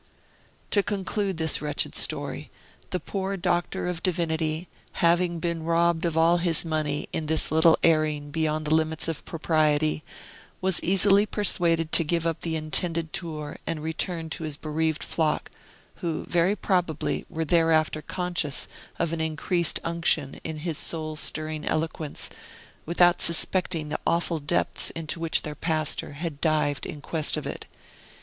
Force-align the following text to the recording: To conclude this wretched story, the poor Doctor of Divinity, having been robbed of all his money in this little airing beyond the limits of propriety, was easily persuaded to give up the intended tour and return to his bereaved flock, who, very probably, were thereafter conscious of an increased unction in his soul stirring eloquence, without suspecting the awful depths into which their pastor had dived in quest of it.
To 0.71 0.81
conclude 0.81 1.37
this 1.37 1.61
wretched 1.61 1.93
story, 1.95 2.49
the 2.89 2.99
poor 2.99 3.37
Doctor 3.37 3.87
of 3.87 4.01
Divinity, 4.01 4.67
having 4.93 5.37
been 5.37 5.61
robbed 5.61 6.05
of 6.05 6.17
all 6.17 6.37
his 6.37 6.65
money 6.65 7.07
in 7.13 7.27
this 7.27 7.51
little 7.51 7.77
airing 7.83 8.31
beyond 8.31 8.65
the 8.65 8.73
limits 8.73 9.07
of 9.07 9.23
propriety, 9.25 10.03
was 10.59 10.83
easily 10.83 11.27
persuaded 11.27 11.91
to 11.91 12.03
give 12.03 12.25
up 12.25 12.41
the 12.41 12.55
intended 12.55 13.13
tour 13.13 13.57
and 13.67 13.83
return 13.83 14.27
to 14.31 14.43
his 14.43 14.57
bereaved 14.57 15.03
flock, 15.03 15.51
who, 15.97 16.25
very 16.27 16.55
probably, 16.55 17.23
were 17.29 17.45
thereafter 17.45 18.01
conscious 18.01 18.67
of 18.97 19.13
an 19.13 19.21
increased 19.21 19.79
unction 19.83 20.41
in 20.43 20.57
his 20.65 20.79
soul 20.79 21.15
stirring 21.15 21.63
eloquence, 21.63 22.31
without 22.87 23.21
suspecting 23.21 23.89
the 23.89 23.99
awful 24.07 24.39
depths 24.39 24.89
into 24.89 25.19
which 25.19 25.43
their 25.43 25.53
pastor 25.53 26.13
had 26.13 26.41
dived 26.41 26.87
in 26.87 27.01
quest 27.01 27.37
of 27.37 27.45
it. 27.45 27.67